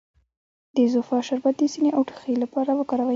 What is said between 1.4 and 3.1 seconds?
د سینې او ټوخي لپاره وکاروئ